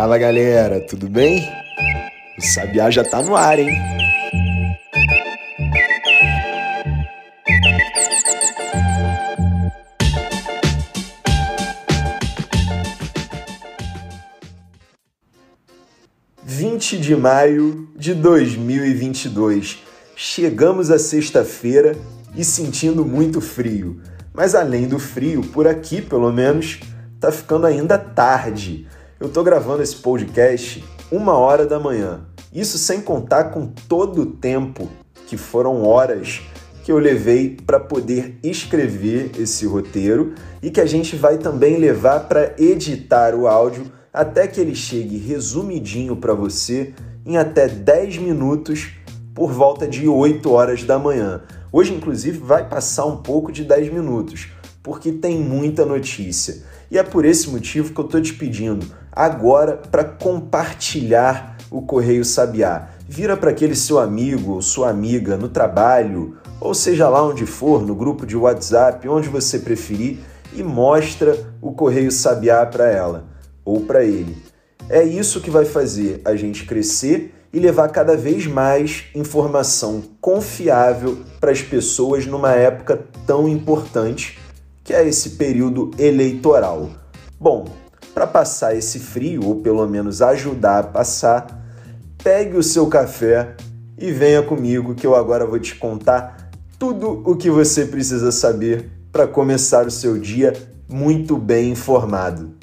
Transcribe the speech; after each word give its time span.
Fala 0.00 0.16
galera, 0.16 0.80
tudo 0.80 1.10
bem? 1.10 1.46
O 2.38 2.42
Sabiá 2.42 2.90
já 2.90 3.04
tá 3.04 3.20
no 3.20 3.36
ar, 3.36 3.58
hein? 3.58 3.68
Vinte 16.42 16.96
de 16.96 17.14
maio 17.14 17.86
de 17.94 18.14
2022. 18.14 19.80
Chegamos 20.16 20.90
à 20.90 20.98
sexta-feira 20.98 21.94
e 22.34 22.42
sentindo 22.42 23.04
muito 23.04 23.42
frio. 23.42 24.00
Mas 24.32 24.54
além 24.54 24.88
do 24.88 24.98
frio, 24.98 25.42
por 25.42 25.68
aqui 25.68 26.00
pelo 26.00 26.32
menos, 26.32 26.80
tá 27.20 27.30
ficando 27.30 27.66
ainda 27.66 27.98
tarde. 27.98 28.88
Eu 29.20 29.28
tô 29.28 29.42
gravando 29.42 29.82
esse 29.82 29.96
podcast 29.96 30.82
uma 31.12 31.36
hora 31.36 31.66
da 31.66 31.78
manhã. 31.78 32.22
Isso 32.50 32.78
sem 32.78 33.02
contar 33.02 33.50
com 33.50 33.66
todo 33.66 34.22
o 34.22 34.26
tempo, 34.26 34.88
que 35.26 35.36
foram 35.36 35.84
horas 35.84 36.40
que 36.82 36.90
eu 36.90 36.98
levei 36.98 37.54
para 37.66 37.78
poder 37.78 38.38
escrever 38.42 39.32
esse 39.38 39.66
roteiro 39.66 40.32
e 40.62 40.70
que 40.70 40.80
a 40.80 40.86
gente 40.86 41.16
vai 41.16 41.36
também 41.36 41.76
levar 41.76 42.20
para 42.20 42.54
editar 42.58 43.34
o 43.34 43.46
áudio 43.46 43.92
até 44.10 44.46
que 44.46 44.58
ele 44.58 44.74
chegue 44.74 45.18
resumidinho 45.18 46.16
para 46.16 46.32
você 46.32 46.94
em 47.26 47.36
até 47.36 47.68
10 47.68 48.16
minutos 48.16 48.92
por 49.34 49.52
volta 49.52 49.86
de 49.86 50.08
8 50.08 50.50
horas 50.50 50.82
da 50.82 50.98
manhã. 50.98 51.42
Hoje, 51.70 51.92
inclusive, 51.92 52.38
vai 52.38 52.66
passar 52.66 53.04
um 53.04 53.18
pouco 53.18 53.52
de 53.52 53.64
10 53.64 53.92
minutos, 53.92 54.48
porque 54.82 55.12
tem 55.12 55.38
muita 55.38 55.84
notícia. 55.84 56.62
E 56.90 56.96
é 56.96 57.02
por 57.02 57.26
esse 57.26 57.50
motivo 57.50 57.92
que 57.92 58.00
eu 58.00 58.06
estou 58.06 58.22
te 58.22 58.32
pedindo 58.32 58.98
agora 59.12 59.76
para 59.76 60.04
compartilhar 60.04 61.56
o 61.70 61.82
Correio 61.82 62.24
Sabiá. 62.24 62.88
Vira 63.08 63.36
para 63.36 63.50
aquele 63.50 63.74
seu 63.74 63.98
amigo 63.98 64.52
ou 64.52 64.62
sua 64.62 64.90
amiga 64.90 65.36
no 65.36 65.48
trabalho, 65.48 66.36
ou 66.60 66.74
seja 66.74 67.08
lá 67.08 67.22
onde 67.22 67.46
for, 67.46 67.82
no 67.86 67.94
grupo 67.94 68.26
de 68.26 68.36
WhatsApp, 68.36 69.08
onde 69.08 69.28
você 69.28 69.58
preferir, 69.58 70.18
e 70.52 70.62
mostra 70.62 71.36
o 71.60 71.72
Correio 71.72 72.10
Sabiá 72.10 72.66
para 72.66 72.88
ela 72.88 73.24
ou 73.64 73.80
para 73.80 74.04
ele. 74.04 74.36
É 74.88 75.02
isso 75.02 75.40
que 75.40 75.50
vai 75.50 75.64
fazer 75.64 76.20
a 76.24 76.34
gente 76.34 76.66
crescer 76.66 77.34
e 77.52 77.58
levar 77.58 77.88
cada 77.88 78.16
vez 78.16 78.46
mais 78.46 79.04
informação 79.14 80.02
confiável 80.20 81.18
para 81.40 81.50
as 81.50 81.62
pessoas 81.62 82.26
numa 82.26 82.52
época 82.52 83.00
tão 83.26 83.48
importante 83.48 84.38
que 84.84 84.92
é 84.92 85.06
esse 85.06 85.30
período 85.30 85.90
eleitoral. 85.98 86.90
Bom, 87.38 87.66
para 88.20 88.26
passar 88.26 88.76
esse 88.76 88.98
frio, 88.98 89.46
ou 89.46 89.62
pelo 89.62 89.86
menos 89.88 90.20
ajudar 90.20 90.80
a 90.80 90.82
passar, 90.82 91.58
pegue 92.22 92.54
o 92.54 92.62
seu 92.62 92.86
café 92.86 93.56
e 93.96 94.12
venha 94.12 94.42
comigo 94.42 94.94
que 94.94 95.06
eu 95.06 95.16
agora 95.16 95.46
vou 95.46 95.58
te 95.58 95.74
contar 95.74 96.50
tudo 96.78 97.22
o 97.24 97.34
que 97.34 97.48
você 97.48 97.86
precisa 97.86 98.30
saber 98.30 98.90
para 99.10 99.26
começar 99.26 99.86
o 99.86 99.90
seu 99.90 100.18
dia 100.18 100.52
muito 100.86 101.38
bem 101.38 101.70
informado. 101.70 102.54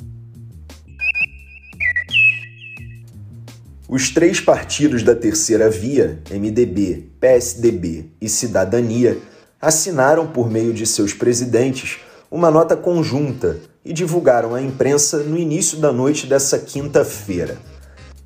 Os 3.89 4.11
três 4.11 4.39
partidos 4.39 5.01
da 5.01 5.15
terceira 5.15 5.71
via, 5.71 6.21
MDB, 6.29 7.09
PSDB 7.19 8.11
e 8.21 8.29
Cidadania, 8.29 9.17
assinaram 9.59 10.27
por 10.27 10.51
meio 10.51 10.71
de 10.71 10.85
seus 10.85 11.15
presidentes 11.15 11.97
uma 12.29 12.51
nota 12.51 12.75
conjunta 12.75 13.57
e 13.83 13.93
divulgaram 13.93 14.53
à 14.53 14.61
imprensa 14.61 15.19
no 15.19 15.37
início 15.37 15.77
da 15.77 15.93
noite 15.93 16.27
dessa 16.27 16.59
quinta-feira. 16.59 17.57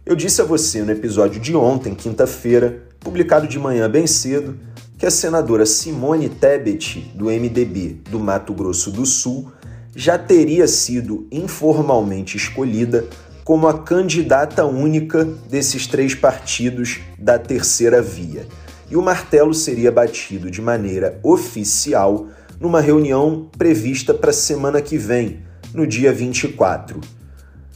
Eu 0.03 0.15
disse 0.15 0.41
a 0.41 0.45
você 0.45 0.81
no 0.81 0.91
episódio 0.91 1.39
de 1.39 1.55
ontem, 1.55 1.93
quinta-feira, 1.93 2.81
publicado 2.99 3.47
de 3.47 3.59
manhã 3.59 3.87
bem 3.87 4.07
cedo, 4.07 4.57
que 4.97 5.05
a 5.05 5.11
senadora 5.11 5.65
Simone 5.65 6.29
Tebet, 6.29 7.11
do 7.15 7.25
MDB 7.25 8.01
do 8.09 8.19
Mato 8.19 8.53
Grosso 8.53 8.91
do 8.91 9.05
Sul, 9.05 9.51
já 9.95 10.17
teria 10.17 10.67
sido 10.67 11.27
informalmente 11.31 12.37
escolhida 12.37 13.05
como 13.43 13.67
a 13.67 13.79
candidata 13.79 14.65
única 14.65 15.25
desses 15.49 15.85
três 15.85 16.15
partidos 16.15 16.99
da 17.19 17.37
terceira 17.37 18.01
via. 18.01 18.47
E 18.89 18.95
o 18.95 19.01
martelo 19.01 19.53
seria 19.53 19.91
batido 19.91 20.49
de 20.49 20.61
maneira 20.61 21.19
oficial 21.23 22.27
numa 22.61 22.79
reunião 22.79 23.49
prevista 23.57 24.13
para 24.13 24.29
a 24.29 24.33
semana 24.33 24.83
que 24.83 24.95
vem, 24.95 25.39
no 25.73 25.87
dia 25.87 26.13
24. 26.13 27.01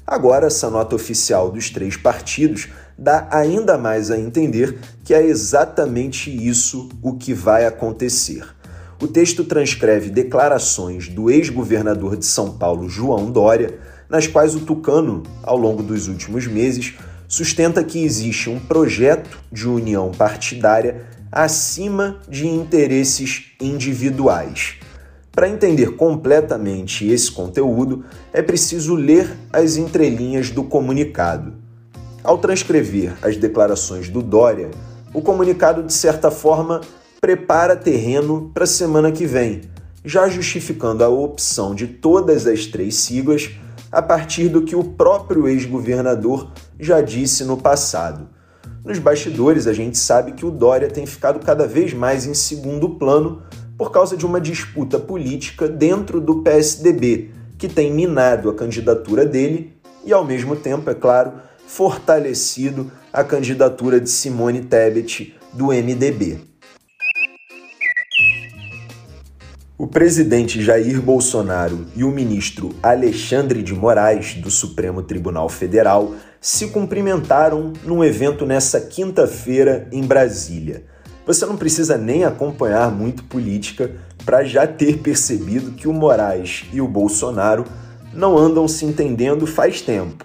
Agora, 0.05 0.45
essa 0.45 0.69
nota 0.69 0.95
oficial 0.95 1.49
dos 1.49 1.71
três 1.71 1.97
partidos 1.97 2.67
dá 2.95 3.27
ainda 3.31 3.79
mais 3.79 4.11
a 4.11 4.19
entender 4.19 4.77
que 5.03 5.11
é 5.11 5.25
exatamente 5.25 6.29
isso 6.29 6.87
o 7.01 7.13
que 7.13 7.33
vai 7.33 7.65
acontecer. 7.65 8.45
O 9.01 9.07
texto 9.07 9.43
transcreve 9.43 10.11
declarações 10.11 11.09
do 11.09 11.31
ex-governador 11.31 12.15
de 12.15 12.25
São 12.25 12.51
Paulo, 12.51 12.87
João 12.87 13.31
Dória, 13.31 13.79
nas 14.07 14.27
quais 14.27 14.53
o 14.53 14.59
Tucano, 14.59 15.23
ao 15.41 15.57
longo 15.57 15.81
dos 15.81 16.07
últimos 16.07 16.45
meses, 16.45 16.93
sustenta 17.27 17.83
que 17.83 18.03
existe 18.03 18.51
um 18.51 18.59
projeto 18.59 19.39
de 19.51 19.67
união 19.67 20.11
partidária 20.11 21.07
acima 21.35 22.21
de 22.29 22.47
interesses 22.47 23.47
individuais. 23.59 24.75
Para 25.33 25.49
entender 25.49 25.97
completamente 25.97 27.05
esse 27.05 27.29
conteúdo, 27.29 28.05
é 28.31 28.41
preciso 28.41 28.95
ler 28.95 29.35
as 29.51 29.75
entrelinhas 29.75 30.49
do 30.49 30.63
comunicado. 30.63 31.53
Ao 32.23 32.37
transcrever 32.37 33.17
as 33.21 33.35
declarações 33.35 34.07
do 34.07 34.21
Dória, 34.21 34.71
o 35.13 35.21
comunicado, 35.21 35.83
de 35.83 35.91
certa 35.91 36.31
forma, 36.31 36.79
prepara 37.19 37.75
terreno 37.75 38.49
para 38.53 38.63
a 38.63 38.67
semana 38.67 39.11
que 39.11 39.25
vem, 39.25 39.63
já 40.05 40.29
justificando 40.29 41.03
a 41.03 41.09
opção 41.09 41.75
de 41.75 41.85
todas 41.85 42.47
as 42.47 42.65
três 42.65 42.95
siglas 42.95 43.49
a 43.91 44.01
partir 44.01 44.47
do 44.47 44.61
que 44.61 44.75
o 44.75 44.85
próprio 44.85 45.49
ex-governador 45.49 46.49
já 46.79 47.01
disse 47.01 47.43
no 47.43 47.57
passado. 47.57 48.34
Nos 48.85 48.99
bastidores, 48.99 49.65
a 49.65 49.73
gente 49.73 49.97
sabe 49.97 50.33
que 50.33 50.45
o 50.45 50.51
Dória 50.51 50.87
tem 50.87 51.07
ficado 51.07 51.43
cada 51.43 51.65
vez 51.65 51.91
mais 51.91 52.27
em 52.27 52.35
segundo 52.35 52.87
plano 52.87 53.41
por 53.75 53.91
causa 53.91 54.15
de 54.15 54.27
uma 54.27 54.39
disputa 54.39 54.99
política 54.99 55.67
dentro 55.67 56.21
do 56.21 56.43
PSDB, 56.43 57.31
que 57.57 57.67
tem 57.67 57.91
minado 57.91 58.47
a 58.47 58.53
candidatura 58.53 59.25
dele 59.25 59.73
e, 60.05 60.13
ao 60.13 60.23
mesmo 60.23 60.55
tempo, 60.55 60.87
é 60.87 60.93
claro, 60.93 61.33
fortalecido 61.65 62.91
a 63.11 63.23
candidatura 63.23 63.99
de 63.99 64.07
Simone 64.07 64.61
Tebet 64.61 65.35
do 65.51 65.69
MDB. 65.69 66.41
O 69.77 69.87
presidente 69.87 70.61
Jair 70.61 71.01
Bolsonaro 71.01 71.87
e 71.95 72.03
o 72.03 72.11
ministro 72.11 72.73
Alexandre 72.83 73.63
de 73.63 73.73
Moraes, 73.73 74.35
do 74.35 74.51
Supremo 74.51 75.01
Tribunal 75.01 75.49
Federal, 75.49 76.13
se 76.45 76.67
cumprimentaram 76.67 77.73
num 77.83 78.03
evento 78.03 78.45
nessa 78.45 78.79
quinta-feira 78.79 79.87
em 79.91 80.03
Brasília. 80.03 80.83
Você 81.25 81.43
não 81.43 81.57
precisa 81.57 81.97
nem 81.97 82.23
acompanhar 82.23 82.91
muito 82.91 83.23
política 83.23 83.95
para 84.23 84.43
já 84.43 84.67
ter 84.67 84.99
percebido 84.99 85.71
que 85.71 85.87
o 85.87 85.93
Moraes 85.93 86.65
e 86.71 86.79
o 86.79 86.87
Bolsonaro 86.87 87.65
não 88.13 88.37
andam 88.37 88.67
se 88.67 88.85
entendendo 88.85 89.47
faz 89.47 89.81
tempo. 89.81 90.23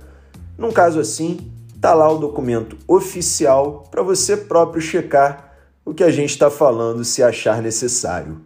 num 0.57 0.73
caso 0.73 0.99
assim, 0.99 1.49
tá 1.81 1.95
lá 1.95 2.07
o 2.11 2.19
documento 2.19 2.77
oficial 2.87 3.87
para 3.89 4.03
você 4.03 4.37
próprio 4.37 4.79
checar 4.79 5.51
o 5.83 5.95
que 5.95 6.03
a 6.03 6.11
gente 6.11 6.29
está 6.29 6.51
falando 6.51 7.03
se 7.03 7.23
achar 7.23 7.59
necessário. 7.59 8.39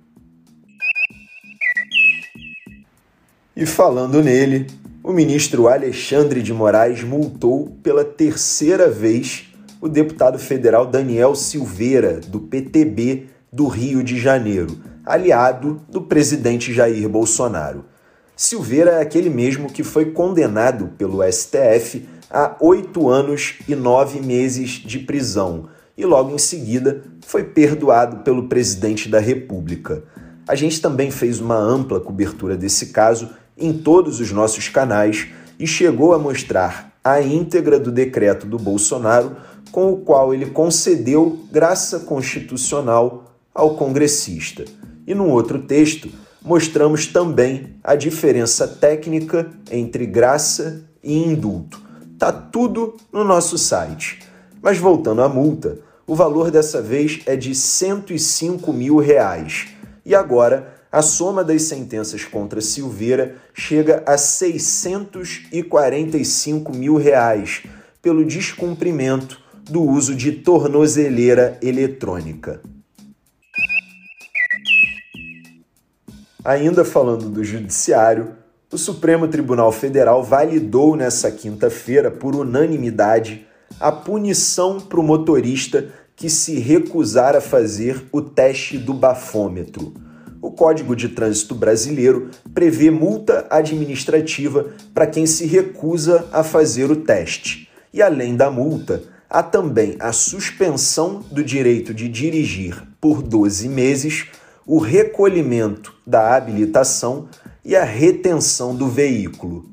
E 3.53 3.65
falando 3.65 4.23
nele, 4.23 4.67
o 5.03 5.11
ministro 5.11 5.67
Alexandre 5.67 6.41
de 6.41 6.53
Moraes 6.53 7.03
multou 7.03 7.77
pela 7.83 8.05
terceira 8.05 8.89
vez 8.89 9.53
o 9.81 9.89
deputado 9.89 10.39
federal 10.39 10.85
Daniel 10.85 11.35
Silveira, 11.35 12.21
do 12.21 12.39
PTB 12.39 13.27
do 13.51 13.67
Rio 13.67 14.01
de 14.01 14.17
Janeiro, 14.17 14.77
aliado 15.05 15.81
do 15.89 16.01
presidente 16.01 16.73
Jair 16.73 17.07
Bolsonaro. 17.09 17.85
Silveira 18.35 18.91
é 18.91 19.01
aquele 19.01 19.29
mesmo 19.29 19.71
que 19.71 19.83
foi 19.83 20.11
condenado 20.11 20.89
pelo 20.97 21.23
STF 21.31 22.05
a 22.29 22.55
oito 22.59 23.09
anos 23.09 23.55
e 23.67 23.75
nove 23.75 24.19
meses 24.19 24.71
de 24.71 24.99
prisão 24.99 25.69
e 25.97 26.05
logo 26.05 26.33
em 26.33 26.37
seguida 26.37 27.03
foi 27.25 27.43
perdoado 27.43 28.17
pelo 28.17 28.49
presidente 28.49 29.07
da 29.07 29.19
República. 29.19 30.03
A 30.47 30.53
gente 30.53 30.81
também 30.81 31.09
fez 31.09 31.39
uma 31.39 31.57
ampla 31.57 31.99
cobertura 31.99 32.57
desse 32.57 32.87
caso 32.87 33.29
em 33.57 33.71
todos 33.71 34.19
os 34.19 34.31
nossos 34.31 34.67
canais 34.67 35.27
e 35.57 35.65
chegou 35.65 36.13
a 36.13 36.19
mostrar 36.19 36.93
a 37.01 37.21
íntegra 37.21 37.79
do 37.79 37.91
decreto 37.91 38.45
do 38.45 38.57
Bolsonaro 38.57 39.37
com 39.71 39.93
o 39.93 39.97
qual 39.97 40.33
ele 40.33 40.47
concedeu 40.47 41.39
graça 41.51 41.99
constitucional 41.99 43.33
ao 43.53 43.75
congressista. 43.75 44.65
E 45.07 45.15
num 45.15 45.29
outro 45.29 45.59
texto, 45.59 46.09
mostramos 46.45 47.07
também 47.07 47.75
a 47.83 47.95
diferença 47.95 48.67
técnica 48.67 49.49
entre 49.71 50.05
graça 50.05 50.83
e 51.03 51.17
indulto. 51.17 51.81
Tá 52.19 52.31
tudo 52.31 52.95
no 53.11 53.23
nosso 53.23 53.57
site. 53.57 54.19
Mas 54.61 54.77
voltando 54.77 55.23
à 55.23 55.27
multa, 55.27 55.79
o 56.05 56.13
valor 56.13 56.51
dessa 56.51 56.83
vez 56.83 57.21
é 57.25 57.35
de 57.35 57.55
105 57.55 58.71
mil 58.71 58.97
reais. 58.97 59.69
E 60.05 60.13
agora 60.13 60.75
a 60.91 61.01
soma 61.01 61.43
das 61.43 61.63
sentenças 61.63 62.23
contra 62.23 62.61
Silveira 62.61 63.37
chega 63.53 64.03
a 64.05 64.15
645 64.17 66.73
mil 66.73 66.95
reais 66.95 67.63
pelo 68.01 68.23
descumprimento 68.23 69.43
do 69.63 69.81
uso 69.81 70.15
de 70.15 70.31
tornozeleira 70.31 71.57
eletrônica. 71.61 72.61
Ainda 76.45 76.85
falando 76.85 77.27
do 77.27 77.43
Judiciário, 77.43 78.35
o 78.71 78.77
Supremo 78.77 79.27
Tribunal 79.27 79.71
Federal 79.71 80.23
validou 80.23 80.95
nessa 80.95 81.29
quinta-feira, 81.29 82.09
por 82.09 82.35
unanimidade, 82.35 83.45
a 83.79 83.91
punição 83.91 84.79
para 84.79 84.99
o 84.99 85.03
motorista 85.03 85.89
que 86.15 86.29
se 86.29 86.59
recusar 86.59 87.35
a 87.35 87.41
fazer 87.41 88.05
o 88.11 88.21
teste 88.21 88.77
do 88.77 88.93
bafômetro 88.93 90.05
o 90.45 90.51
Código 90.51 90.95
de 90.95 91.09
Trânsito 91.09 91.55
Brasileiro 91.55 92.29
prevê 92.53 92.91
multa 92.91 93.47
administrativa 93.49 94.67
para 94.93 95.07
quem 95.07 95.25
se 95.25 95.47
recusa 95.47 96.27
a 96.31 96.43
fazer 96.43 96.91
o 96.91 96.97
teste. 96.97 97.67
E 97.91 97.99
além 97.99 98.35
da 98.35 98.51
multa, 98.51 99.01
há 99.27 99.41
também 99.41 99.95
a 99.99 100.11
suspensão 100.11 101.25
do 101.31 101.43
direito 101.43 101.95
de 101.95 102.07
dirigir 102.07 102.79
por 103.01 103.23
12 103.23 103.67
meses, 103.67 104.27
o 104.65 104.79
recolhimento 104.79 105.93
da 106.05 106.35
habilitação 106.35 107.27
e 107.63 107.75
a 107.75 107.83
retenção 107.83 108.75
do 108.75 108.87
veículo. 108.87 109.69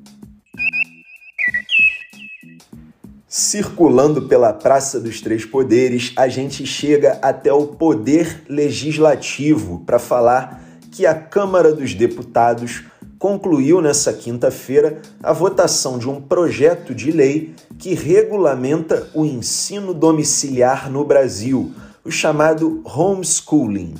Circulando 3.26 4.28
pela 4.28 4.52
Praça 4.52 5.00
dos 5.00 5.22
Três 5.22 5.46
Poderes, 5.46 6.12
a 6.16 6.28
gente 6.28 6.66
chega 6.66 7.18
até 7.22 7.50
o 7.50 7.68
Poder 7.68 8.44
Legislativo 8.46 9.82
para 9.86 9.98
falar 9.98 10.62
que 10.90 11.06
a 11.06 11.14
Câmara 11.14 11.72
dos 11.72 11.94
Deputados 11.94 12.84
concluiu 13.18 13.80
nessa 13.80 14.12
quinta-feira 14.12 15.00
a 15.22 15.32
votação 15.32 15.98
de 15.98 16.10
um 16.10 16.20
projeto 16.20 16.94
de 16.94 17.10
lei 17.10 17.54
que 17.78 17.94
regulamenta 17.94 19.08
o 19.14 19.24
ensino 19.24 19.94
domiciliar 19.94 20.90
no 20.90 21.02
Brasil, 21.02 21.72
o 22.04 22.10
chamado 22.10 22.82
homeschooling. 22.84 23.94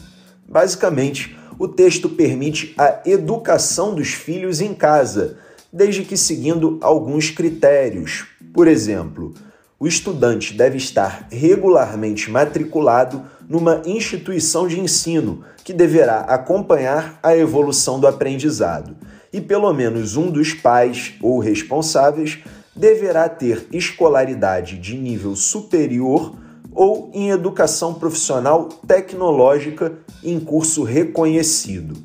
Basicamente, 0.53 1.35
o 1.59 1.67
texto 1.67 2.11
permite 2.11 2.75
a 2.77 3.01
educação 3.07 3.95
dos 3.95 4.09
filhos 4.09 4.61
em 4.61 4.75
casa, 4.75 5.39
desde 5.73 6.05
que 6.05 6.15
seguindo 6.15 6.77
alguns 6.83 7.31
critérios. 7.31 8.27
Por 8.53 8.69
exemplo, 8.69 9.33
o 9.81 9.87
estudante 9.87 10.53
deve 10.53 10.77
estar 10.77 11.27
regularmente 11.33 12.31
matriculado 12.31 13.23
numa 13.49 13.81
instituição 13.87 14.69
de 14.69 14.79
ensino 14.79 15.43
que 15.65 15.73
deverá 15.73 16.21
acompanhar 16.21 17.19
a 17.23 17.35
evolução 17.35 17.99
do 17.99 18.07
aprendizado, 18.07 18.95
e 19.33 19.41
pelo 19.41 19.73
menos 19.73 20.19
um 20.19 20.31
dos 20.31 20.53
pais 20.53 21.15
ou 21.23 21.39
responsáveis 21.39 22.41
deverá 22.77 23.27
ter 23.27 23.67
escolaridade 23.73 24.77
de 24.77 24.99
nível 24.99 25.35
superior 25.35 26.37
ou 26.75 27.11
em 27.13 27.31
educação 27.31 27.95
profissional 27.95 28.69
tecnológica 28.87 29.93
em 30.23 30.41
curso 30.41 30.83
reconhecido. 30.83 31.97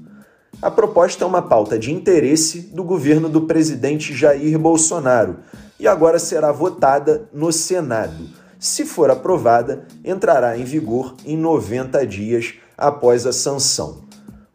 A 0.62 0.72
proposta 0.72 1.24
é 1.24 1.28
uma 1.28 1.42
pauta 1.42 1.78
de 1.78 1.94
interesse 1.94 2.62
do 2.62 2.84
governo 2.84 3.30
do 3.30 3.42
presidente 3.42 4.14
Jair 4.14 4.58
Bolsonaro 4.58 5.38
e 5.80 5.88
agora 5.88 6.18
será 6.18 6.52
votada 6.52 7.30
no 7.32 7.52
Senado. 7.52 8.28
Se 8.60 8.84
for 8.84 9.12
aprovada, 9.12 9.86
entrará 10.04 10.58
em 10.58 10.64
vigor 10.64 11.16
em 11.24 11.38
90 11.38 12.06
dias 12.08 12.56
após 12.76 13.28
a 13.28 13.32
sanção. 13.32 14.08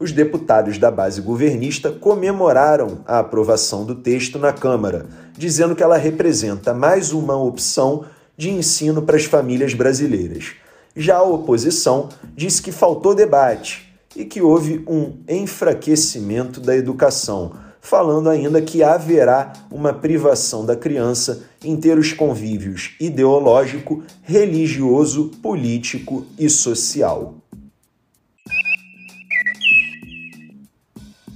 Os 0.03 0.11
deputados 0.11 0.79
da 0.79 0.91
base 0.91 1.21
governista 1.21 1.93
comemoraram 1.93 3.03
a 3.07 3.21
aprovação 3.21 3.85
do 3.85 3.95
texto 3.95 4.37
na 4.37 4.53
Câmara, 4.53 5.07
dizendo 5.39 5.77
que 5.77 5.83
ela 5.85 5.97
representa 5.97 6.75
mais 6.75 7.13
uma 7.13 7.37
opção 7.37 8.05
de 8.37 8.51
ensino 8.51 9.03
para 9.03 9.17
as 9.17 9.25
famílias 9.25 9.75
brasileiras. 9.75 10.53
Já 10.95 11.17
a 11.17 11.23
oposição 11.23 12.09
disse 12.35 12.61
que 12.61 12.73
faltou 12.73 13.15
debate 13.15 13.93
e 14.15 14.25
que 14.25 14.43
houve 14.43 14.85
um 14.87 15.15
enfraquecimento 15.29 16.61
da 16.61 16.77
educação, 16.77 17.53
falando 17.81 18.29
ainda 18.29 18.61
que 18.61 18.83
haverá 18.83 19.53
uma 19.71 19.93
privação 19.93 20.65
da 20.67 20.77
criança 20.77 21.45
em 21.65 21.77
ter 21.77 21.99
os 21.99 22.13
convívios 22.13 22.95
ideológico, 23.01 24.03
religioso, 24.23 25.31
político 25.43 26.27
e 26.39 26.49
social. 26.49 27.35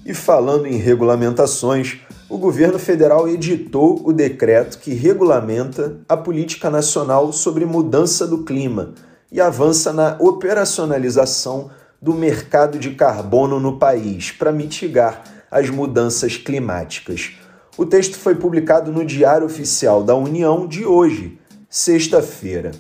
E 0.05 0.15
falando 0.15 0.67
em 0.67 0.76
regulamentações, 0.76 1.99
o 2.28 2.38
governo 2.38 2.78
federal 2.78 3.28
editou 3.28 4.02
o 4.04 4.12
decreto 4.12 4.78
que 4.78 4.92
regulamenta 4.92 5.99
a 6.09 6.16
política 6.16 6.68
nacional 6.68 7.33
sobre 7.33 7.64
mudança 7.64 8.26
do 8.26 8.42
clima 8.42 8.95
e 9.30 9.40
avança 9.40 9.92
na 9.92 10.16
operacionalização 10.18 11.71
do 12.02 12.12
mercado 12.12 12.78
de 12.78 12.90
carbono 12.90 13.61
no 13.61 13.78
país 13.78 14.33
para 14.33 14.52
mitigar 14.52 15.23
as 15.50 15.71
mudanças 15.71 16.37
climáticas. 16.37 17.33
O 17.78 17.87
texto 17.87 18.16
foi 18.16 18.35
publicado 18.35 18.90
no 18.90 19.04
Diário 19.04 19.47
Oficial 19.47 20.02
da 20.02 20.14
União 20.16 20.66
de 20.66 20.85
hoje, 20.85 21.38
sexta-feira. 21.71 22.73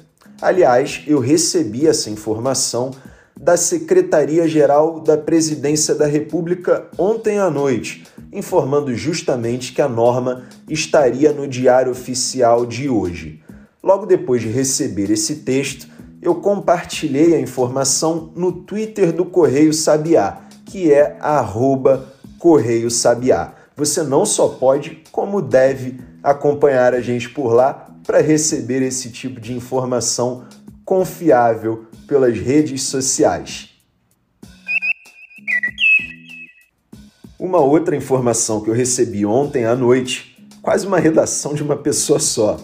Aliás, 0.42 1.04
eu 1.06 1.20
recebi 1.20 1.86
essa 1.86 2.10
informação 2.10 2.90
da 3.38 3.56
Secretaria-Geral 3.56 5.00
da 5.00 5.16
Presidência 5.16 5.94
da 5.94 6.06
República 6.06 6.86
ontem 6.98 7.38
à 7.38 7.50
noite, 7.50 8.04
informando 8.36 8.94
justamente 8.94 9.72
que 9.72 9.80
a 9.80 9.88
norma 9.88 10.44
estaria 10.68 11.32
no 11.32 11.48
Diário 11.48 11.90
Oficial 11.90 12.66
de 12.66 12.88
hoje. 12.88 13.42
Logo 13.82 14.04
depois 14.04 14.42
de 14.42 14.48
receber 14.48 15.10
esse 15.10 15.36
texto, 15.36 15.88
eu 16.20 16.34
compartilhei 16.34 17.34
a 17.34 17.40
informação 17.40 18.32
no 18.34 18.52
Twitter 18.52 19.12
do 19.12 19.24
Correio 19.24 19.72
Sabiá, 19.72 20.40
que 20.64 20.92
é 20.92 21.16
Correio 22.38 22.90
Sabiá. 22.90 23.54
Você 23.76 24.02
não 24.02 24.26
só 24.26 24.48
pode, 24.48 25.02
como 25.12 25.40
deve 25.40 26.00
acompanhar 26.22 26.94
a 26.94 27.00
gente 27.00 27.28
por 27.28 27.52
lá 27.52 27.88
para 28.04 28.20
receber 28.20 28.82
esse 28.82 29.10
tipo 29.10 29.40
de 29.40 29.52
informação 29.52 30.44
confiável 30.84 31.86
pelas 32.06 32.38
redes 32.38 32.82
sociais. 32.84 33.75
Uma 37.46 37.60
outra 37.60 37.94
informação 37.94 38.60
que 38.60 38.68
eu 38.68 38.74
recebi 38.74 39.24
ontem 39.24 39.66
à 39.66 39.76
noite, 39.76 40.36
quase 40.60 40.84
uma 40.84 40.98
redação 40.98 41.54
de 41.54 41.62
uma 41.62 41.76
pessoa 41.76 42.18
só, 42.18 42.56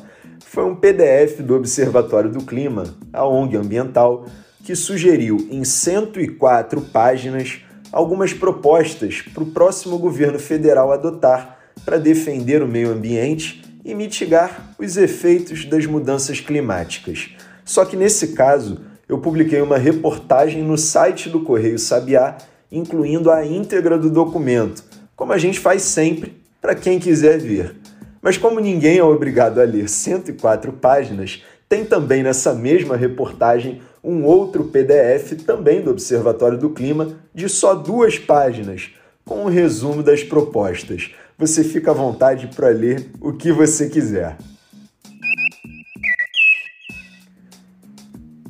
foi 0.44 0.64
um 0.64 0.74
PDF 0.74 1.40
do 1.40 1.54
Observatório 1.54 2.28
do 2.28 2.44
Clima, 2.44 2.92
a 3.12 3.24
ONG 3.24 3.56
ambiental, 3.56 4.26
que 4.64 4.74
sugeriu 4.74 5.36
em 5.48 5.62
104 5.62 6.80
páginas 6.80 7.60
algumas 7.92 8.32
propostas 8.32 9.22
para 9.32 9.44
o 9.44 9.52
próximo 9.52 9.96
governo 9.98 10.40
federal 10.40 10.90
adotar 10.90 11.58
para 11.84 11.96
defender 11.96 12.60
o 12.60 12.66
meio 12.66 12.90
ambiente 12.90 13.62
e 13.84 13.94
mitigar 13.94 14.74
os 14.80 14.96
efeitos 14.96 15.64
das 15.64 15.86
mudanças 15.86 16.40
climáticas. 16.40 17.36
Só 17.64 17.84
que 17.84 17.96
nesse 17.96 18.32
caso, 18.32 18.80
eu 19.08 19.18
publiquei 19.18 19.60
uma 19.60 19.78
reportagem 19.78 20.64
no 20.64 20.76
site 20.76 21.28
do 21.28 21.44
Correio 21.44 21.78
Sabiá, 21.78 22.36
incluindo 22.72 23.30
a 23.30 23.44
íntegra 23.44 23.98
do 23.98 24.08
documento, 24.08 24.82
como 25.14 25.32
a 25.32 25.38
gente 25.38 25.60
faz 25.60 25.82
sempre 25.82 26.42
para 26.60 26.74
quem 26.74 26.98
quiser 26.98 27.38
ver. 27.38 27.76
Mas 28.22 28.38
como 28.38 28.58
ninguém 28.58 28.98
é 28.98 29.04
obrigado 29.04 29.60
a 29.60 29.64
ler 29.64 29.88
104 29.88 30.72
páginas, 30.72 31.42
tem 31.68 31.84
também 31.84 32.22
nessa 32.22 32.54
mesma 32.54 32.96
reportagem 32.96 33.82
um 34.02 34.24
outro 34.24 34.64
PDF, 34.64 35.44
também 35.46 35.82
do 35.82 35.90
Observatório 35.90 36.58
do 36.58 36.70
Clima, 36.70 37.16
de 37.34 37.48
só 37.48 37.74
duas 37.74 38.18
páginas, 38.18 38.90
com 39.24 39.44
um 39.44 39.48
resumo 39.48 40.02
das 40.02 40.24
propostas. 40.24 41.10
Você 41.38 41.62
fica 41.62 41.90
à 41.90 41.94
vontade 41.94 42.48
para 42.54 42.68
ler 42.68 43.10
o 43.20 43.32
que 43.32 43.52
você 43.52 43.88
quiser. 43.88 44.36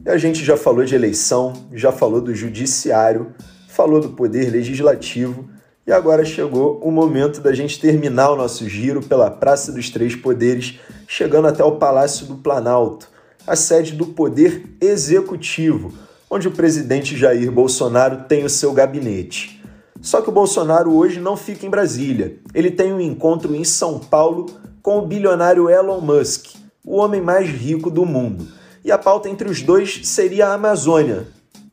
E 0.05 0.11
a 0.11 0.19
gente 0.19 0.45
já 0.45 0.57
falou 0.57 0.85
de 0.85 0.95
eleição, 0.95 1.53
já 1.73 1.93
falou 1.93 2.21
do 2.21 2.35
judiciário, 2.35 3.33
falou 3.73 4.01
do 4.01 4.11
poder 4.11 4.51
legislativo 4.51 5.49
e 5.87 5.91
agora 5.91 6.25
chegou 6.25 6.79
o 6.83 6.91
momento 6.91 7.41
da 7.41 7.55
gente 7.55 7.81
terminar 7.81 8.31
o 8.31 8.37
nosso 8.37 8.69
giro 8.69 9.01
pela 9.03 9.31
Praça 9.31 9.73
dos 9.73 9.89
Três 9.89 10.15
Poderes, 10.15 10.79
chegando 11.09 11.49
até 11.49 11.65
o 11.65 11.77
Palácio 11.77 12.27
do 12.27 12.37
Planalto, 12.37 13.09
a 13.47 13.57
sede 13.57 13.93
do 13.93 14.07
Poder 14.07 14.77
Executivo, 14.81 15.93
onde 16.31 16.47
o 16.47 16.53
presidente 16.53 17.17
Jair 17.17 17.51
Bolsonaro 17.51 18.25
tem 18.29 18.45
o 18.45 18.51
seu 18.51 18.73
gabinete. 18.73 19.61
Só 20.03 20.21
que 20.21 20.29
o 20.29 20.33
Bolsonaro 20.33 20.95
hoje 20.95 21.19
não 21.19 21.37
fica 21.37 21.65
em 21.65 21.71
Brasília. 21.71 22.37
Ele 22.55 22.71
tem 22.71 22.93
um 22.93 23.01
encontro 23.01 23.55
em 23.55 23.65
São 23.65 23.99
Paulo 23.99 24.47
com 24.83 24.99
o 24.99 25.07
bilionário 25.07 25.71
Elon 25.71 26.01
Musk, 26.01 26.57
o 26.85 26.97
homem 26.97 27.23
mais 27.23 27.49
rico 27.49 27.91
do 27.91 28.05
mundo 28.05 28.47
e 28.85 28.91
a 28.91 28.99
pauta 28.99 29.29
entre 29.29 29.49
os 29.49 29.63
dois 29.63 30.01
seria 30.05 30.49
a 30.49 30.55
Amazônia, 30.55 31.27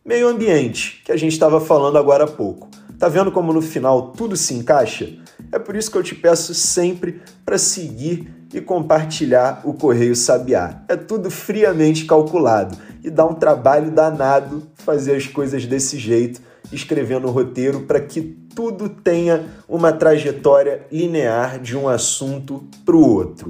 meio 0.05 0.27
ambiente, 0.27 1.01
que 1.03 1.11
a 1.11 1.17
gente 1.17 1.33
estava 1.33 1.59
falando 1.59 1.97
agora 1.97 2.23
há 2.23 2.27
pouco. 2.27 2.69
Tá 2.97 3.07
vendo 3.07 3.31
como 3.31 3.53
no 3.53 3.61
final 3.61 4.11
tudo 4.11 4.35
se 4.35 4.53
encaixa? 4.53 5.09
É 5.51 5.57
por 5.57 5.75
isso 5.75 5.89
que 5.89 5.97
eu 5.97 6.03
te 6.03 6.13
peço 6.13 6.53
sempre 6.53 7.21
para 7.45 7.57
seguir 7.57 8.31
e 8.53 8.59
compartilhar 8.59 9.61
o 9.63 9.73
Correio 9.73 10.15
Sabiá. 10.15 10.83
É 10.87 10.95
tudo 10.95 11.31
friamente 11.31 12.05
calculado 12.05 12.77
e 13.03 13.09
dá 13.09 13.25
um 13.25 13.33
trabalho 13.33 13.91
danado 13.91 14.63
fazer 14.75 15.15
as 15.15 15.27
coisas 15.27 15.65
desse 15.65 15.97
jeito, 15.97 16.41
escrevendo 16.71 17.27
o 17.27 17.31
roteiro 17.31 17.81
para 17.81 18.01
que 18.01 18.21
tudo 18.53 18.89
tenha 18.89 19.45
uma 19.67 19.93
trajetória 19.93 20.85
linear 20.91 21.59
de 21.59 21.77
um 21.77 21.87
assunto 21.87 22.67
para 22.83 22.95
o 22.95 23.07
outro. 23.07 23.49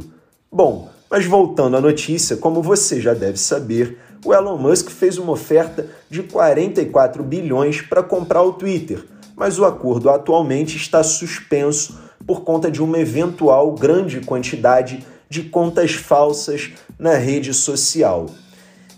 Bom, 0.51 0.89
mas 1.09 1.25
voltando 1.25 1.75
à 1.75 1.81
notícia, 1.81 2.37
como 2.37 2.61
você 2.61 3.01
já 3.01 3.13
deve 3.13 3.37
saber, 3.37 3.97
o 4.23 4.33
Elon 4.33 4.57
Musk 4.57 4.89
fez 4.89 5.17
uma 5.17 5.31
oferta 5.31 5.87
de 6.09 6.23
44 6.23 7.23
bilhões 7.23 7.81
para 7.81 8.03
comprar 8.03 8.41
o 8.41 8.53
Twitter, 8.53 9.05
mas 9.35 9.57
o 9.57 9.65
acordo 9.65 10.09
atualmente 10.09 10.75
está 10.75 11.01
suspenso 11.03 11.97
por 12.27 12.41
conta 12.41 12.69
de 12.69 12.83
uma 12.83 12.99
eventual 12.99 13.73
grande 13.73 14.19
quantidade 14.21 15.05
de 15.29 15.43
contas 15.43 15.93
falsas 15.93 16.71
na 16.97 17.15
rede 17.15 17.53
social. 17.53 18.25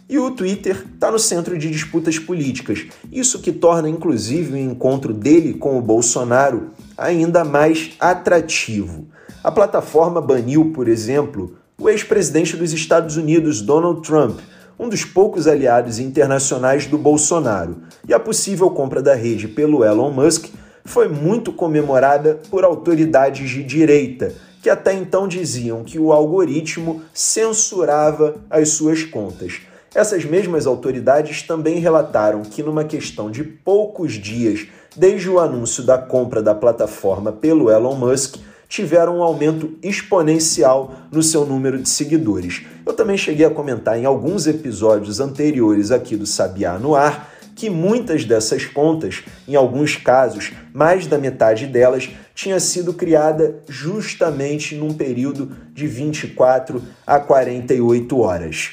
E 0.09 0.17
o 0.17 0.31
Twitter 0.31 0.85
está 0.93 1.11
no 1.11 1.19
centro 1.19 1.57
de 1.57 1.69
disputas 1.69 2.19
políticas, 2.19 2.85
isso 3.11 3.39
que 3.39 3.51
torna 3.51 3.87
inclusive 3.87 4.53
o 4.53 4.57
encontro 4.57 5.13
dele 5.13 5.53
com 5.53 5.77
o 5.77 5.81
Bolsonaro 5.81 6.71
ainda 6.97 7.45
mais 7.45 7.91
atrativo. 7.99 9.07
A 9.43 9.51
plataforma 9.51 10.19
baniu, 10.19 10.71
por 10.73 10.87
exemplo, 10.87 11.55
o 11.79 11.89
ex-presidente 11.89 12.57
dos 12.57 12.73
Estados 12.73 13.17
Unidos, 13.17 13.61
Donald 13.61 14.01
Trump, 14.01 14.39
um 14.81 14.89
dos 14.89 15.05
poucos 15.05 15.47
aliados 15.47 15.99
internacionais 15.99 16.87
do 16.87 16.97
Bolsonaro, 16.97 17.77
e 18.07 18.15
a 18.15 18.19
possível 18.19 18.71
compra 18.71 18.99
da 18.99 19.13
rede 19.13 19.47
pelo 19.47 19.85
Elon 19.85 20.09
Musk 20.09 20.47
foi 20.83 21.07
muito 21.07 21.53
comemorada 21.53 22.39
por 22.49 22.63
autoridades 22.63 23.47
de 23.51 23.63
direita, 23.63 24.33
que 24.59 24.71
até 24.71 24.91
então 24.91 25.27
diziam 25.27 25.83
que 25.83 25.99
o 25.99 26.11
algoritmo 26.11 27.03
censurava 27.13 28.37
as 28.49 28.69
suas 28.69 29.03
contas. 29.03 29.61
Essas 29.93 30.25
mesmas 30.25 30.65
autoridades 30.65 31.43
também 31.43 31.77
relataram 31.77 32.41
que, 32.41 32.63
numa 32.63 32.83
questão 32.83 33.29
de 33.29 33.43
poucos 33.43 34.13
dias 34.13 34.65
desde 34.97 35.29
o 35.29 35.39
anúncio 35.39 35.83
da 35.83 35.99
compra 35.99 36.41
da 36.41 36.55
plataforma 36.55 37.31
pelo 37.31 37.69
Elon 37.69 37.95
Musk, 37.95 38.37
tiveram 38.71 39.17
um 39.17 39.21
aumento 39.21 39.77
exponencial 39.83 40.95
no 41.11 41.21
seu 41.21 41.45
número 41.45 41.77
de 41.77 41.89
seguidores. 41.89 42.63
Eu 42.85 42.93
também 42.93 43.17
cheguei 43.17 43.45
a 43.45 43.49
comentar 43.49 43.99
em 43.99 44.05
alguns 44.05 44.47
episódios 44.47 45.19
anteriores 45.19 45.91
aqui 45.91 46.15
do 46.15 46.25
Sabiá 46.25 46.79
no 46.79 46.95
Ar 46.95 47.29
que 47.53 47.69
muitas 47.69 48.23
dessas 48.23 48.63
contas, 48.63 49.25
em 49.45 49.55
alguns 49.55 49.97
casos, 49.97 50.53
mais 50.73 51.05
da 51.05 51.17
metade 51.17 51.67
delas, 51.67 52.09
tinha 52.33 52.61
sido 52.61 52.93
criada 52.93 53.59
justamente 53.67 54.73
num 54.73 54.93
período 54.93 55.51
de 55.73 55.85
24 55.85 56.81
a 57.05 57.19
48 57.19 58.17
horas. 58.17 58.69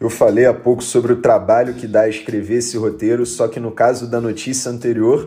Eu 0.00 0.10
falei 0.10 0.44
há 0.44 0.52
pouco 0.52 0.82
sobre 0.82 1.12
o 1.12 1.22
trabalho 1.22 1.74
que 1.74 1.86
dá 1.86 2.00
a 2.00 2.08
escrever 2.08 2.56
esse 2.56 2.76
roteiro, 2.76 3.24
só 3.24 3.46
que 3.46 3.60
no 3.60 3.70
caso 3.70 4.08
da 4.08 4.20
notícia 4.20 4.72
anterior, 4.72 5.26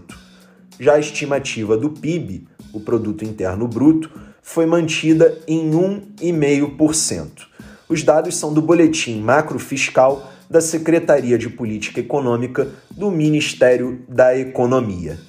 Já 0.79 0.95
a 0.95 0.99
estimativa 0.99 1.77
do 1.77 1.91
PIB, 1.91 2.47
o 2.73 2.79
Produto 2.79 3.23
Interno 3.23 3.67
Bruto, 3.67 4.09
foi 4.41 4.65
mantida 4.65 5.37
em 5.47 5.69
1,5%. 5.71 7.53
Os 7.87 8.01
dados 8.03 8.35
são 8.35 8.51
do 8.53 8.61
Boletim 8.61 9.21
Macrofiscal 9.21 10.29
da 10.49 10.59
Secretaria 10.61 11.37
de 11.37 11.49
Política 11.49 11.99
Econômica 11.99 12.69
do 12.91 13.11
Ministério 13.11 14.01
da 14.07 14.37
Economia. 14.37 15.19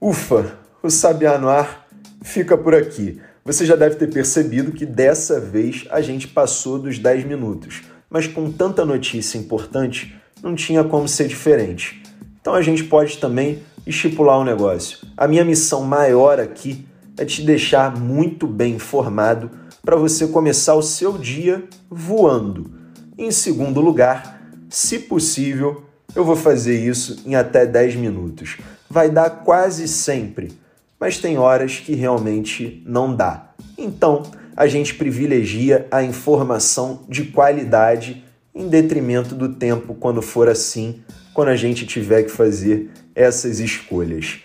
Ufa, 0.00 0.56
o 0.82 0.88
Sabiá 0.88 1.36
no 1.38 1.48
Ar 1.48 1.86
fica 2.30 2.56
por 2.56 2.74
aqui. 2.74 3.20
Você 3.44 3.66
já 3.66 3.74
deve 3.74 3.96
ter 3.96 4.08
percebido 4.08 4.72
que 4.72 4.86
dessa 4.86 5.40
vez 5.40 5.84
a 5.90 6.00
gente 6.00 6.28
passou 6.28 6.78
dos 6.78 6.98
10 6.98 7.24
minutos, 7.24 7.82
mas 8.08 8.26
com 8.26 8.50
tanta 8.50 8.84
notícia 8.84 9.36
importante, 9.36 10.14
não 10.42 10.54
tinha 10.54 10.84
como 10.84 11.08
ser 11.08 11.26
diferente. 11.26 12.02
Então 12.40 12.54
a 12.54 12.62
gente 12.62 12.84
pode 12.84 13.18
também 13.18 13.62
estipular 13.86 14.38
um 14.38 14.44
negócio. 14.44 14.98
A 15.16 15.26
minha 15.26 15.44
missão 15.44 15.82
maior 15.82 16.38
aqui 16.38 16.86
é 17.18 17.24
te 17.24 17.42
deixar 17.42 17.98
muito 17.98 18.46
bem 18.46 18.74
informado 18.74 19.50
para 19.84 19.96
você 19.96 20.26
começar 20.28 20.74
o 20.74 20.82
seu 20.82 21.18
dia 21.18 21.64
voando. 21.90 22.70
Em 23.18 23.30
segundo 23.30 23.80
lugar, 23.80 24.40
se 24.68 25.00
possível, 25.00 25.84
eu 26.14 26.24
vou 26.24 26.36
fazer 26.36 26.78
isso 26.78 27.22
em 27.26 27.34
até 27.34 27.66
10 27.66 27.96
minutos. 27.96 28.56
Vai 28.88 29.10
dar 29.10 29.30
quase 29.30 29.86
sempre 29.88 30.52
mas 31.00 31.18
tem 31.18 31.38
horas 31.38 31.78
que 31.78 31.94
realmente 31.94 32.82
não 32.86 33.16
dá. 33.16 33.54
Então, 33.78 34.22
a 34.54 34.66
gente 34.66 34.94
privilegia 34.94 35.86
a 35.90 36.02
informação 36.02 37.00
de 37.08 37.24
qualidade 37.24 38.22
em 38.54 38.68
detrimento 38.68 39.34
do 39.34 39.54
tempo 39.54 39.94
quando 39.94 40.20
for 40.20 40.48
assim, 40.48 41.00
quando 41.32 41.48
a 41.48 41.56
gente 41.56 41.86
tiver 41.86 42.24
que 42.24 42.30
fazer 42.30 42.90
essas 43.14 43.58
escolhas. 43.58 44.40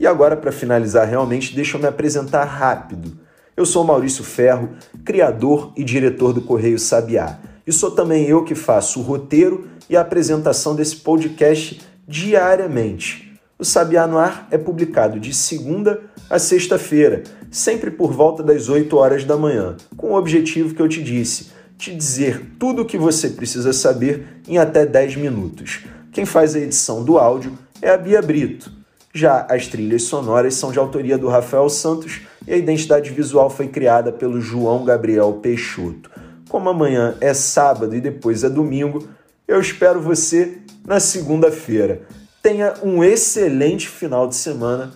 E 0.00 0.06
agora, 0.06 0.36
para 0.36 0.50
finalizar, 0.50 1.06
realmente, 1.06 1.54
deixa 1.54 1.76
eu 1.76 1.80
me 1.80 1.86
apresentar 1.86 2.44
rápido. 2.44 3.16
Eu 3.56 3.64
sou 3.64 3.84
Maurício 3.84 4.24
Ferro, 4.24 4.70
criador 5.04 5.72
e 5.76 5.84
diretor 5.84 6.32
do 6.32 6.40
Correio 6.40 6.78
Sabiá. 6.78 7.38
E 7.66 7.72
sou 7.72 7.90
também 7.90 8.26
eu 8.26 8.42
que 8.42 8.54
faço 8.54 8.98
o 8.98 9.02
roteiro 9.02 9.68
e 9.88 9.96
a 9.96 10.00
apresentação 10.00 10.74
desse 10.74 10.96
podcast 10.96 11.80
diariamente. 12.08 13.29
O 13.60 13.64
Sabiá 13.64 14.06
no 14.06 14.16
Ar 14.16 14.48
é 14.50 14.56
publicado 14.56 15.20
de 15.20 15.34
segunda 15.34 16.00
a 16.30 16.38
sexta-feira, 16.38 17.24
sempre 17.50 17.90
por 17.90 18.10
volta 18.10 18.42
das 18.42 18.70
8 18.70 18.96
horas 18.96 19.22
da 19.22 19.36
manhã, 19.36 19.76
com 19.98 20.12
o 20.12 20.16
objetivo 20.16 20.74
que 20.74 20.80
eu 20.80 20.88
te 20.88 21.02
disse, 21.02 21.48
te 21.76 21.94
dizer 21.94 22.40
tudo 22.58 22.80
o 22.80 22.84
que 22.86 22.96
você 22.96 23.28
precisa 23.28 23.74
saber 23.74 24.40
em 24.48 24.56
até 24.56 24.86
10 24.86 25.16
minutos. 25.16 25.84
Quem 26.10 26.24
faz 26.24 26.56
a 26.56 26.58
edição 26.58 27.04
do 27.04 27.18
áudio 27.18 27.52
é 27.82 27.90
a 27.90 27.98
Bia 27.98 28.22
Brito. 28.22 28.72
Já 29.12 29.46
as 29.50 29.66
trilhas 29.66 30.04
sonoras 30.04 30.54
são 30.54 30.72
de 30.72 30.78
autoria 30.78 31.18
do 31.18 31.28
Rafael 31.28 31.68
Santos 31.68 32.22
e 32.48 32.54
a 32.54 32.56
identidade 32.56 33.10
visual 33.10 33.50
foi 33.50 33.68
criada 33.68 34.10
pelo 34.10 34.40
João 34.40 34.86
Gabriel 34.86 35.34
Peixoto. 35.34 36.10
Como 36.48 36.70
amanhã 36.70 37.14
é 37.20 37.34
sábado 37.34 37.94
e 37.94 38.00
depois 38.00 38.42
é 38.42 38.48
domingo, 38.48 39.06
eu 39.46 39.60
espero 39.60 40.00
você 40.00 40.56
na 40.86 40.98
segunda-feira. 40.98 42.00
Tenha 42.42 42.74
um 42.82 43.04
excelente 43.04 43.88
final 43.88 44.26
de 44.26 44.36
semana 44.36 44.92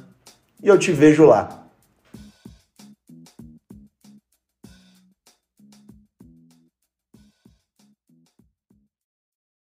e 0.62 0.68
eu 0.68 0.78
te 0.78 0.92
vejo 0.92 1.24
lá. 1.26 1.63